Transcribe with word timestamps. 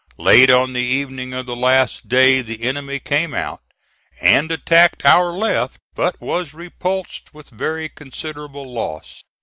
Late 0.17 0.49
on 0.49 0.73
the 0.73 0.81
evening 0.81 1.31
of 1.31 1.45
the 1.45 1.55
last 1.55 2.09
day 2.09 2.41
the 2.41 2.63
enemy 2.63 2.97
came 2.97 3.35
out 3.35 3.61
and 4.19 4.51
attacked 4.51 5.05
our 5.05 5.29
left, 5.29 5.77
but 5.93 6.19
was 6.19 6.55
repulsed 6.55 7.35
with 7.35 7.51
very 7.51 7.87
considerable 7.87 8.65
loss. 8.73 9.21